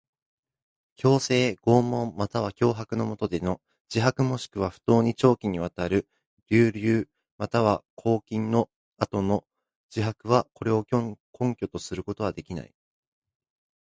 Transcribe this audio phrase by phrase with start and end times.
[0.95, 6.09] 強制、拷問または脅迫のもとでの自白もしくは不当に長期にわたる
[6.51, 8.67] 抑留または拘禁の
[8.97, 9.45] 後の
[9.95, 11.19] 自白は、これを証
[11.55, 12.73] 拠とすることはできない。